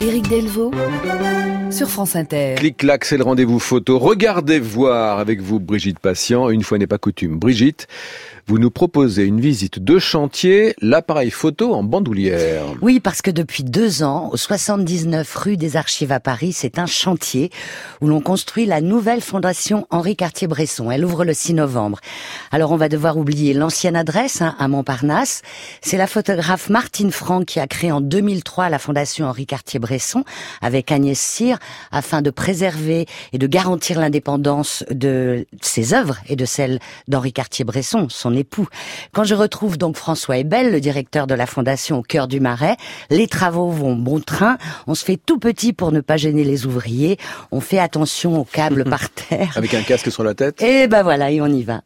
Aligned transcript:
Éric 0.00 0.28
Delvaux 0.28 0.70
sur 1.72 1.88
France 1.88 2.14
Inter. 2.14 2.54
Clic-clac, 2.56 3.04
c'est 3.04 3.16
le 3.16 3.24
rendez-vous 3.24 3.58
photo. 3.58 3.98
Regardez 3.98 4.60
voir 4.60 5.18
avec 5.18 5.40
vous 5.40 5.58
Brigitte 5.58 5.98
Patient. 5.98 6.50
Une 6.50 6.62
fois 6.62 6.78
n'est 6.78 6.86
pas 6.86 6.98
coutume. 6.98 7.36
Brigitte, 7.36 7.88
vous 8.48 8.58
nous 8.58 8.70
proposez 8.70 9.24
une 9.24 9.42
visite 9.42 9.78
de 9.78 9.98
chantier, 9.98 10.74
l'appareil 10.80 11.30
photo 11.30 11.74
en 11.74 11.82
bandoulière. 11.82 12.64
Oui, 12.80 12.98
parce 12.98 13.20
que 13.20 13.30
depuis 13.30 13.62
deux 13.62 14.02
ans, 14.02 14.30
au 14.32 14.38
79 14.38 15.36
rue 15.36 15.58
des 15.58 15.76
Archives 15.76 16.12
à 16.12 16.18
Paris, 16.18 16.54
c'est 16.54 16.78
un 16.78 16.86
chantier 16.86 17.50
où 18.00 18.06
l'on 18.06 18.22
construit 18.22 18.64
la 18.64 18.80
nouvelle 18.80 19.20
fondation 19.20 19.86
Henri 19.90 20.16
Cartier-Bresson. 20.16 20.90
Elle 20.90 21.04
ouvre 21.04 21.26
le 21.26 21.34
6 21.34 21.52
novembre. 21.54 22.00
Alors 22.50 22.72
on 22.72 22.78
va 22.78 22.88
devoir 22.88 23.18
oublier 23.18 23.52
l'ancienne 23.52 23.96
adresse 23.96 24.40
hein, 24.40 24.56
à 24.58 24.66
Montparnasse. 24.66 25.42
C'est 25.82 25.98
la 25.98 26.06
photographe 26.06 26.70
Martine 26.70 27.12
Franck 27.12 27.44
qui 27.44 27.60
a 27.60 27.66
créé 27.66 27.92
en 27.92 28.00
2003 28.00 28.70
la 28.70 28.78
fondation 28.78 29.26
Henri 29.26 29.44
Cartier-Bresson 29.44 30.24
avec 30.62 30.90
Agnès 30.90 31.20
Cyr 31.20 31.58
afin 31.92 32.22
de 32.22 32.30
préserver 32.30 33.04
et 33.34 33.38
de 33.38 33.46
garantir 33.46 34.00
l'indépendance 34.00 34.84
de 34.90 35.46
ses 35.60 35.92
œuvres 35.92 36.16
et 36.30 36.36
de 36.36 36.46
celles 36.46 36.78
d'Henri 37.08 37.34
Cartier-Bresson, 37.34 38.06
son 38.08 38.37
époux. 38.38 38.66
Quand 39.12 39.24
je 39.24 39.34
retrouve 39.34 39.76
donc 39.76 39.96
François 39.96 40.38
Ebel, 40.38 40.72
le 40.72 40.80
directeur 40.80 41.26
de 41.26 41.34
la 41.34 41.46
fondation 41.46 41.98
au 41.98 42.02
cœur 42.02 42.28
du 42.28 42.40
Marais, 42.40 42.76
les 43.10 43.26
travaux 43.26 43.70
vont 43.70 43.96
bon 43.96 44.20
train. 44.20 44.56
On 44.86 44.94
se 44.94 45.04
fait 45.04 45.18
tout 45.18 45.38
petit 45.38 45.72
pour 45.72 45.92
ne 45.92 46.00
pas 46.00 46.16
gêner 46.16 46.44
les 46.44 46.66
ouvriers. 46.66 47.18
On 47.52 47.60
fait 47.60 47.78
attention 47.78 48.40
aux 48.40 48.44
câbles 48.44 48.84
par 48.90 49.10
terre. 49.10 49.52
Avec 49.56 49.74
un 49.74 49.82
casque 49.82 50.10
sur 50.10 50.24
la 50.24 50.34
tête 50.34 50.62
Et 50.62 50.88
ben 50.88 51.02
voilà, 51.02 51.30
et 51.30 51.40
on 51.40 51.46
y 51.46 51.62
va. 51.62 51.82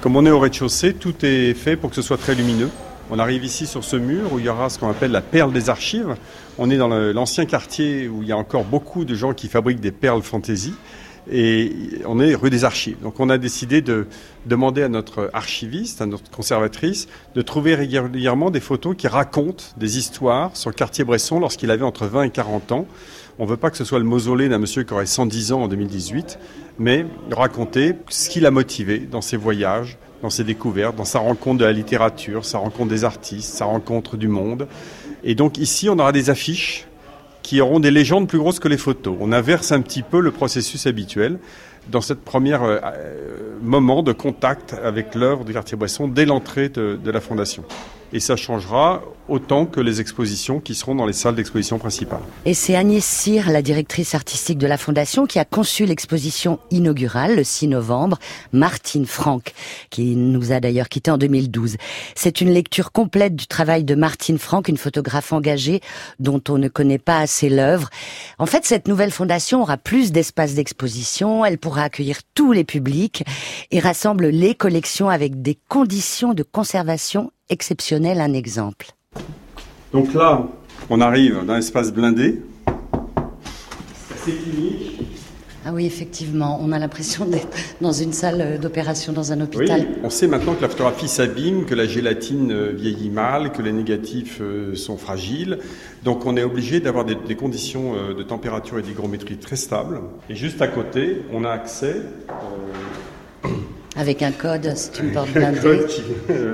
Comme 0.00 0.16
on 0.16 0.24
est 0.26 0.30
au 0.30 0.38
rez-de-chaussée, 0.38 0.94
tout 0.94 1.14
est 1.24 1.54
fait 1.54 1.76
pour 1.76 1.90
que 1.90 1.96
ce 1.96 2.02
soit 2.02 2.18
très 2.18 2.34
lumineux. 2.34 2.70
On 3.10 3.18
arrive 3.18 3.44
ici 3.44 3.66
sur 3.66 3.84
ce 3.84 3.96
mur 3.96 4.32
où 4.32 4.38
il 4.38 4.44
y 4.44 4.48
aura 4.48 4.68
ce 4.68 4.78
qu'on 4.78 4.90
appelle 4.90 5.10
la 5.10 5.22
perle 5.22 5.52
des 5.52 5.70
archives. 5.70 6.14
On 6.58 6.70
est 6.70 6.76
dans 6.76 6.88
l'ancien 6.88 7.46
quartier 7.46 8.06
où 8.06 8.22
il 8.22 8.28
y 8.28 8.32
a 8.32 8.36
encore 8.36 8.64
beaucoup 8.64 9.04
de 9.04 9.14
gens 9.14 9.32
qui 9.32 9.48
fabriquent 9.48 9.80
des 9.80 9.92
perles 9.92 10.22
fantaisie 10.22 10.74
et 11.30 11.72
on 12.06 12.20
est 12.20 12.34
rue 12.34 12.50
des 12.50 12.64
Archives. 12.64 12.96
Donc 13.02 13.20
on 13.20 13.28
a 13.30 13.38
décidé 13.38 13.82
de 13.82 14.06
demander 14.46 14.82
à 14.82 14.88
notre 14.88 15.30
archiviste, 15.32 16.00
à 16.00 16.06
notre 16.06 16.30
conservatrice, 16.30 17.08
de 17.34 17.42
trouver 17.42 17.74
régulièrement 17.74 18.50
des 18.50 18.60
photos 18.60 18.96
qui 18.96 19.08
racontent 19.08 19.64
des 19.76 19.98
histoires 19.98 20.56
sur 20.56 20.70
le 20.70 20.74
quartier 20.74 21.04
Bresson 21.04 21.40
lorsqu'il 21.40 21.70
avait 21.70 21.84
entre 21.84 22.06
20 22.06 22.24
et 22.24 22.30
40 22.30 22.72
ans. 22.72 22.86
On 23.38 23.44
ne 23.44 23.50
veut 23.50 23.56
pas 23.56 23.70
que 23.70 23.76
ce 23.76 23.84
soit 23.84 24.00
le 24.00 24.04
mausolée 24.04 24.48
d'un 24.48 24.58
monsieur 24.58 24.82
qui 24.82 24.92
aurait 24.92 25.06
110 25.06 25.52
ans 25.52 25.62
en 25.62 25.68
2018, 25.68 26.38
mais 26.80 27.06
raconter 27.30 27.94
ce 28.08 28.28
qui 28.28 28.40
l'a 28.40 28.50
motivé 28.50 28.98
dans 28.98 29.20
ses 29.20 29.36
voyages, 29.36 29.96
dans 30.22 30.30
ses 30.30 30.42
découvertes, 30.42 30.96
dans 30.96 31.04
sa 31.04 31.20
rencontre 31.20 31.58
de 31.58 31.64
la 31.64 31.72
littérature, 31.72 32.44
sa 32.44 32.58
rencontre 32.58 32.88
des 32.88 33.04
artistes, 33.04 33.54
sa 33.54 33.66
rencontre 33.66 34.16
du 34.16 34.26
monde. 34.26 34.66
Et 35.22 35.36
donc 35.36 35.58
ici, 35.58 35.88
on 35.88 35.98
aura 36.00 36.10
des 36.10 36.30
affiches 36.30 36.87
qui 37.48 37.62
auront 37.62 37.80
des 37.80 37.90
légendes 37.90 38.28
plus 38.28 38.36
grosses 38.36 38.60
que 38.60 38.68
les 38.68 38.76
photos. 38.76 39.16
On 39.20 39.32
inverse 39.32 39.72
un 39.72 39.80
petit 39.80 40.02
peu 40.02 40.20
le 40.20 40.30
processus 40.30 40.86
habituel 40.86 41.38
dans 41.90 42.02
cette 42.02 42.20
première 42.20 42.62
euh, 42.62 42.78
moment 43.62 44.02
de 44.02 44.12
contact 44.12 44.76
avec 44.84 45.14
l'œuvre 45.14 45.46
du 45.46 45.54
quartier 45.54 45.74
Boisson 45.74 46.08
dès 46.08 46.26
l'entrée 46.26 46.68
de 46.68 47.10
la 47.10 47.20
fondation 47.22 47.64
et 48.12 48.20
ça 48.20 48.36
changera 48.36 49.02
autant 49.28 49.66
que 49.66 49.80
les 49.80 50.00
expositions 50.00 50.60
qui 50.60 50.74
seront 50.74 50.94
dans 50.94 51.06
les 51.06 51.12
salles 51.12 51.34
d'exposition 51.34 51.78
principales. 51.78 52.22
Et 52.46 52.54
c'est 52.54 52.74
Agnès 52.74 53.04
Cyr, 53.04 53.50
la 53.50 53.62
directrice 53.62 54.14
artistique 54.14 54.58
de 54.58 54.66
la 54.66 54.78
Fondation, 54.78 55.26
qui 55.26 55.38
a 55.38 55.44
conçu 55.44 55.84
l'exposition 55.84 56.58
inaugurale 56.70 57.36
le 57.36 57.44
6 57.44 57.68
novembre, 57.68 58.18
Martine 58.52 59.06
Franck, 59.06 59.52
qui 59.90 60.16
nous 60.16 60.52
a 60.52 60.60
d'ailleurs 60.60 60.88
quitté 60.88 61.10
en 61.10 61.18
2012. 61.18 61.76
C'est 62.14 62.40
une 62.40 62.50
lecture 62.50 62.90
complète 62.92 63.36
du 63.36 63.46
travail 63.46 63.84
de 63.84 63.94
Martine 63.94 64.38
Franck, 64.38 64.68
une 64.68 64.78
photographe 64.78 65.32
engagée 65.32 65.80
dont 66.18 66.42
on 66.48 66.58
ne 66.58 66.68
connaît 66.68 66.98
pas 66.98 67.18
assez 67.18 67.50
l'œuvre. 67.50 67.90
En 68.38 68.46
fait, 68.46 68.64
cette 68.64 68.88
nouvelle 68.88 69.10
fondation 69.10 69.62
aura 69.62 69.76
plus 69.76 70.12
d'espaces 70.12 70.54
d'exposition, 70.54 71.44
elle 71.44 71.58
pourra 71.58 71.82
accueillir 71.82 72.20
tous 72.34 72.52
les 72.52 72.64
publics 72.64 73.24
et 73.70 73.80
rassemble 73.80 74.28
les 74.28 74.54
collections 74.54 75.10
avec 75.10 75.42
des 75.42 75.58
conditions 75.68 76.32
de 76.32 76.42
conservation 76.42 77.30
exceptionnel 77.48 78.20
un 78.20 78.32
exemple. 78.32 78.86
Donc 79.92 80.14
là, 80.14 80.46
on 80.90 81.00
arrive 81.00 81.44
dans 81.46 81.54
l'espace 81.54 81.92
blindé. 81.92 82.42
C'est 84.16 84.32
clinique. 84.32 84.98
Ah 85.66 85.72
oui, 85.74 85.84
effectivement, 85.84 86.58
on 86.62 86.72
a 86.72 86.78
l'impression 86.78 87.26
d'être 87.26 87.48
dans 87.82 87.92
une 87.92 88.14
salle 88.14 88.58
d'opération 88.58 89.12
dans 89.12 89.32
un 89.32 89.40
hôpital. 89.42 89.80
Oui, 89.80 89.96
on 90.02 90.08
sait 90.08 90.26
maintenant 90.26 90.54
que 90.54 90.62
la 90.62 90.68
photographie 90.68 91.08
s'abîme, 91.08 91.66
que 91.66 91.74
la 91.74 91.84
gélatine 91.84 92.52
euh, 92.52 92.72
vieillit 92.74 93.10
mal, 93.10 93.52
que 93.52 93.60
les 93.60 93.72
négatifs 93.72 94.38
euh, 94.40 94.74
sont 94.76 94.96
fragiles. 94.96 95.58
Donc 96.04 96.24
on 96.24 96.38
est 96.38 96.42
obligé 96.42 96.80
d'avoir 96.80 97.04
des, 97.04 97.34
conditions 97.34 97.96
euh, 97.96 98.14
de 98.14 98.22
température 98.22 98.78
et 98.78 98.82
d'hygrométrie 98.82 99.36
très 99.36 99.56
stables. 99.56 100.00
Et 100.30 100.36
juste 100.36 100.62
à 100.62 100.68
côté, 100.68 101.22
on 101.34 101.44
a 101.44 101.50
accès 101.50 101.96
avec 103.98 104.22
un 104.22 104.30
code, 104.30 104.72
c'est 104.76 105.00
une 105.00 105.12
porte 105.12 105.32
blindée. 105.32 105.80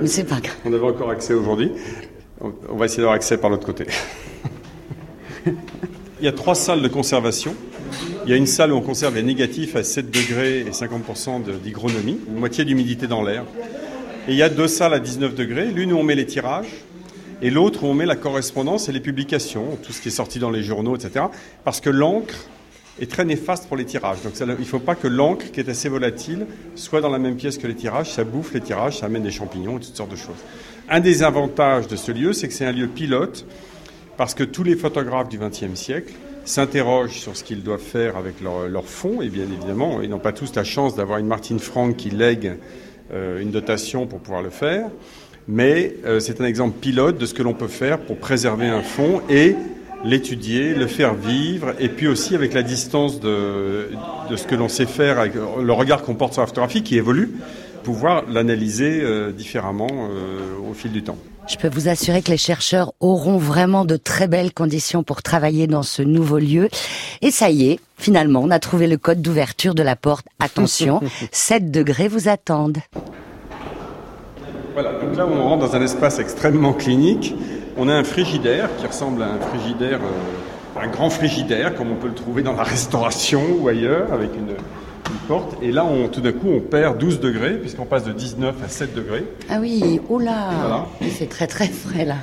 Mais 0.00 0.06
c'est 0.06 0.24
pas 0.24 0.40
grave. 0.40 0.56
On 0.64 0.72
avait 0.72 0.86
encore 0.86 1.10
accès 1.10 1.34
aujourd'hui. 1.34 1.70
On 2.40 2.76
va 2.76 2.86
essayer 2.86 3.02
d'avoir 3.02 3.14
accès 3.14 3.36
par 3.36 3.50
l'autre 3.50 3.66
côté. 3.66 3.86
Il 5.46 6.24
y 6.24 6.28
a 6.28 6.32
trois 6.32 6.54
salles 6.54 6.80
de 6.80 6.88
conservation. 6.88 7.54
Il 8.24 8.30
y 8.30 8.32
a 8.32 8.36
une 8.36 8.46
salle 8.46 8.72
où 8.72 8.76
on 8.76 8.80
conserve 8.80 9.14
les 9.14 9.22
négatifs 9.22 9.76
à 9.76 9.84
7 9.84 10.10
degrés 10.10 10.60
et 10.60 10.70
50% 10.70 11.42
d'hygronomie, 11.62 12.18
moitié 12.34 12.64
d'humidité 12.64 13.06
dans 13.06 13.22
l'air. 13.22 13.44
Et 14.26 14.32
il 14.32 14.36
y 14.36 14.42
a 14.42 14.48
deux 14.48 14.68
salles 14.68 14.94
à 14.94 14.98
19 14.98 15.34
degrés, 15.34 15.66
l'une 15.66 15.92
où 15.92 15.98
on 15.98 16.02
met 16.02 16.14
les 16.14 16.24
tirages 16.24 16.82
et 17.42 17.50
l'autre 17.50 17.84
où 17.84 17.88
on 17.88 17.94
met 17.94 18.06
la 18.06 18.16
correspondance 18.16 18.88
et 18.88 18.92
les 18.92 19.00
publications, 19.00 19.76
tout 19.82 19.92
ce 19.92 20.00
qui 20.00 20.08
est 20.08 20.12
sorti 20.12 20.38
dans 20.38 20.50
les 20.50 20.62
journaux, 20.62 20.96
etc. 20.96 21.26
Parce 21.62 21.82
que 21.82 21.90
l'encre 21.90 22.48
est 23.00 23.10
très 23.10 23.24
néfaste 23.24 23.66
pour 23.66 23.76
les 23.76 23.84
tirages. 23.84 24.22
Donc 24.22 24.34
il 24.38 24.46
ne 24.46 24.64
faut 24.64 24.78
pas 24.78 24.94
que 24.94 25.08
l'encre, 25.08 25.50
qui 25.50 25.60
est 25.60 25.68
assez 25.68 25.88
volatile, 25.88 26.46
soit 26.74 27.00
dans 27.00 27.10
la 27.10 27.18
même 27.18 27.36
pièce 27.36 27.58
que 27.58 27.66
les 27.66 27.74
tirages. 27.74 28.12
Ça 28.12 28.24
bouffe 28.24 28.54
les 28.54 28.60
tirages, 28.60 28.98
ça 28.98 29.06
amène 29.06 29.22
des 29.22 29.30
champignons 29.30 29.78
et 29.78 29.80
toutes 29.80 29.96
sortes 29.96 30.10
de 30.10 30.16
choses. 30.16 30.42
Un 30.88 31.00
des 31.00 31.22
avantages 31.22 31.88
de 31.88 31.96
ce 31.96 32.12
lieu, 32.12 32.32
c'est 32.32 32.46
que 32.46 32.54
c'est 32.54 32.66
un 32.66 32.72
lieu 32.72 32.86
pilote, 32.86 33.46
parce 34.16 34.34
que 34.34 34.44
tous 34.44 34.62
les 34.62 34.76
photographes 34.76 35.28
du 35.28 35.38
XXe 35.38 35.74
siècle 35.74 36.12
s'interrogent 36.44 37.18
sur 37.18 37.36
ce 37.36 37.42
qu'ils 37.42 37.62
doivent 37.62 37.80
faire 37.80 38.16
avec 38.16 38.34
leur, 38.42 38.84
fonds, 38.84 39.22
et 39.22 39.28
bien 39.28 39.44
évidemment, 39.44 40.02
ils 40.02 40.10
n'ont 40.10 40.18
pas 40.18 40.32
tous 40.32 40.54
la 40.54 40.64
chance 40.64 40.94
d'avoir 40.94 41.18
une 41.18 41.26
Martine 41.26 41.58
Franck 41.58 41.96
qui 41.96 42.10
lègue 42.10 42.58
euh, 43.12 43.40
une 43.40 43.50
dotation 43.50 44.06
pour 44.06 44.20
pouvoir 44.20 44.42
le 44.42 44.50
faire, 44.50 44.88
mais 45.48 45.94
euh, 46.04 46.20
c'est 46.20 46.40
un 46.40 46.44
exemple 46.44 46.78
pilote 46.78 47.18
de 47.18 47.26
ce 47.26 47.34
que 47.34 47.42
l'on 47.42 47.54
peut 47.54 47.68
faire 47.68 47.98
pour 47.98 48.18
préserver 48.18 48.68
un 48.68 48.82
fonds 48.82 49.22
et 49.30 49.56
l'étudier, 50.04 50.74
le 50.74 50.86
faire 50.86 51.14
vivre, 51.14 51.74
et 51.80 51.88
puis 51.88 52.06
aussi 52.06 52.34
avec 52.34 52.52
la 52.52 52.62
distance 52.62 53.20
de, 53.20 53.90
de 54.30 54.36
ce 54.36 54.46
que 54.46 54.54
l'on 54.54 54.68
sait 54.68 54.86
faire, 54.86 55.18
avec 55.18 55.34
le 55.34 55.72
regard 55.72 56.02
qu'on 56.02 56.14
porte 56.14 56.34
sur 56.34 56.42
la 56.42 56.46
photographie 56.46 56.82
qui 56.82 56.96
évolue, 56.96 57.32
pouvoir 57.82 58.24
l'analyser 58.28 59.00
euh, 59.02 59.30
différemment 59.30 59.88
euh, 59.90 60.70
au 60.70 60.74
fil 60.74 60.90
du 60.90 61.02
temps. 61.02 61.16
Je 61.46 61.56
peux 61.56 61.68
vous 61.68 61.88
assurer 61.88 62.22
que 62.22 62.30
les 62.30 62.38
chercheurs 62.38 62.94
auront 63.00 63.36
vraiment 63.36 63.84
de 63.84 63.96
très 63.96 64.26
belles 64.26 64.52
conditions 64.52 65.02
pour 65.02 65.22
travailler 65.22 65.66
dans 65.66 65.82
ce 65.82 66.00
nouveau 66.00 66.38
lieu. 66.38 66.70
Et 67.20 67.30
ça 67.30 67.50
y 67.50 67.68
est, 67.68 67.80
finalement, 67.98 68.40
on 68.42 68.50
a 68.50 68.58
trouvé 68.58 68.86
le 68.86 68.96
code 68.96 69.20
d'ouverture 69.20 69.74
de 69.74 69.82
la 69.82 69.94
porte. 69.94 70.26
Attention, 70.40 71.00
7 71.32 71.70
degrés 71.70 72.08
vous 72.08 72.28
attendent. 72.28 72.78
Voilà, 74.72 74.92
donc 74.94 75.16
là 75.16 75.26
on 75.26 75.42
rentre 75.44 75.68
dans 75.68 75.76
un 75.76 75.82
espace 75.82 76.18
extrêmement 76.18 76.72
clinique 76.72 77.34
on 77.76 77.88
a 77.88 77.94
un 77.94 78.04
frigidaire 78.04 78.68
qui 78.78 78.86
ressemble 78.86 79.22
à 79.22 79.26
un 79.26 79.38
frigidaire, 79.38 80.00
euh, 80.02 80.80
un 80.80 80.88
grand 80.88 81.10
frigidaire, 81.10 81.74
comme 81.74 81.90
on 81.90 81.96
peut 81.96 82.08
le 82.08 82.14
trouver 82.14 82.42
dans 82.42 82.54
la 82.54 82.62
restauration 82.62 83.42
ou 83.60 83.68
ailleurs, 83.68 84.12
avec 84.12 84.30
une, 84.34 84.54
porte. 85.28 85.56
Et 85.62 85.72
là, 85.72 85.84
on, 85.84 86.08
tout 86.08 86.20
d'un 86.20 86.32
coup, 86.32 86.48
on 86.48 86.60
perd 86.60 86.98
12 86.98 87.20
degrés, 87.20 87.54
puisqu'on 87.54 87.84
passe 87.84 88.04
de 88.04 88.12
19 88.12 88.56
à 88.64 88.68
7 88.68 88.94
degrés. 88.94 89.24
Ah 89.48 89.58
oui, 89.60 90.00
oh 90.08 90.18
là 90.18 90.86
Il 91.00 91.10
fait 91.10 91.26
très 91.26 91.46
très 91.46 91.66
frais 91.66 92.04
là. 92.04 92.16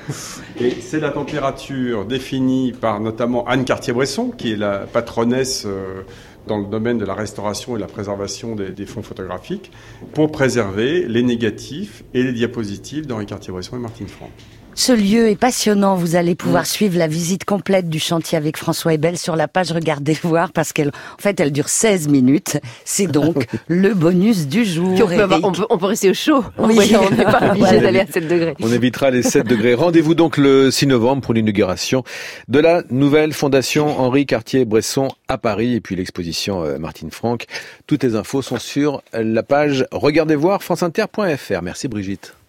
Et 0.59 0.71
c'est 0.81 0.99
la 0.99 1.09
température 1.09 2.05
définie 2.05 2.73
par 2.73 2.99
notamment 2.99 3.47
Anne 3.47 3.65
Cartier-Bresson, 3.65 4.31
qui 4.37 4.53
est 4.53 4.57
la 4.57 4.79
patronesse. 4.79 5.65
Euh, 5.65 6.01
dans 6.47 6.57
le 6.57 6.65
domaine 6.65 6.97
de 6.97 7.05
la 7.05 7.13
restauration 7.13 7.77
et 7.77 7.79
la 7.79 7.85
préservation 7.85 8.55
des, 8.55 8.71
des 8.71 8.87
fonds 8.87 9.03
photographiques 9.03 9.71
pour 10.15 10.31
préserver 10.31 11.07
les 11.07 11.21
négatifs 11.21 12.03
et 12.15 12.23
les 12.23 12.33
diapositives 12.33 13.05
d'Henri 13.05 13.27
Cartier-Bresson 13.27 13.77
et 13.77 13.79
Martine 13.79 14.07
Franck. 14.07 14.31
Ce 14.73 14.93
lieu 14.93 15.29
est 15.29 15.35
passionnant. 15.35 15.95
Vous 15.95 16.15
allez 16.15 16.35
pouvoir 16.35 16.63
mm. 16.63 16.65
suivre 16.65 16.97
la 16.97 17.07
visite 17.07 17.45
complète 17.45 17.89
du 17.89 17.99
chantier 17.99 18.37
avec 18.37 18.57
François 18.57 18.93
Ebel 18.93 19.17
sur 19.17 19.35
la 19.35 19.47
page 19.47 19.71
Regardez 19.71 20.13
voir 20.23 20.51
parce 20.51 20.73
qu'elle, 20.73 20.89
en 20.89 21.21
fait, 21.21 21.39
elle 21.39 21.51
dure 21.51 21.69
16 21.69 22.07
minutes. 22.07 22.59
C'est 22.85 23.07
donc 23.07 23.47
le 23.67 23.93
bonus 23.93 24.47
du 24.47 24.65
jour. 24.65 24.93
on, 24.93 25.51
peut, 25.51 25.65
on, 25.69 25.77
peut, 25.77 25.85
rester 25.85 26.09
au 26.09 26.13
chaud. 26.13 26.43
Oui. 26.57 26.93
on 26.95 27.15
n'est 27.15 27.23
pas 27.23 27.51
obligé 27.51 27.79
d'aller 27.79 27.99
à 27.99 28.07
7 28.07 28.27
degrés. 28.27 28.55
On 28.61 28.71
évitera 28.71 29.11
les 29.11 29.23
7 29.23 29.45
degrés. 29.45 29.73
Rendez-vous 29.73 30.15
donc 30.15 30.37
le 30.37 30.71
6 30.71 30.87
novembre 30.87 31.21
pour 31.21 31.33
l'inauguration 31.33 32.03
de 32.47 32.59
la 32.59 32.83
nouvelle 32.89 33.33
fondation 33.33 33.99
Henri 33.99 34.25
Cartier-Bresson 34.25 35.09
à 35.27 35.37
Paris 35.37 35.75
et 35.75 35.81
puis 35.81 35.95
l'exposition 35.95 36.63
euh, 36.63 36.77
Martine 36.77 37.11
Franck. 37.11 37.45
Toutes 37.87 38.03
les 38.03 38.15
infos 38.15 38.41
sont 38.41 38.59
sur 38.59 39.01
la 39.13 39.43
page 39.43 39.85
Regardez 39.91 40.35
voir 40.35 40.63
franceinter.fr. 40.63 41.61
Merci 41.61 41.87
Brigitte. 41.87 42.35